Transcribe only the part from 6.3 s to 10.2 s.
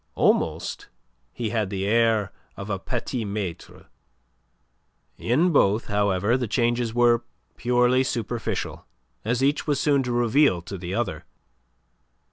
the changes were purely superficial, as each was soon to